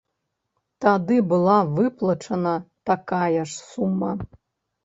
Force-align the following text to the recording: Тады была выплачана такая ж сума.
Тады 0.85 1.17
была 1.33 1.57
выплачана 1.77 2.55
такая 2.91 3.29
ж 3.37 3.47
сума. 3.69 4.11